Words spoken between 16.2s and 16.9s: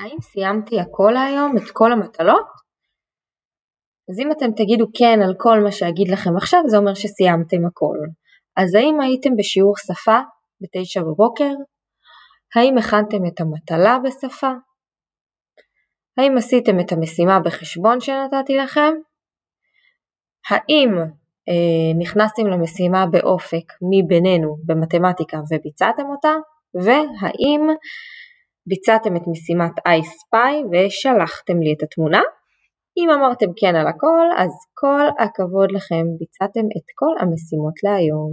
עשיתם